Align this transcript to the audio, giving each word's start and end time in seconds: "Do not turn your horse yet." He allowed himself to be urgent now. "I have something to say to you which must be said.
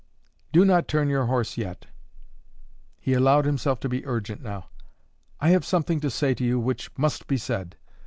"Do 0.51 0.65
not 0.65 0.87
turn 0.87 1.09
your 1.09 1.27
horse 1.27 1.57
yet." 1.57 1.85
He 2.99 3.13
allowed 3.13 3.45
himself 3.45 3.79
to 3.81 3.87
be 3.87 4.03
urgent 4.07 4.41
now. 4.41 4.69
"I 5.39 5.49
have 5.49 5.63
something 5.63 5.99
to 5.99 6.09
say 6.09 6.33
to 6.33 6.43
you 6.43 6.59
which 6.59 6.89
must 6.97 7.27
be 7.27 7.37
said. 7.37 7.75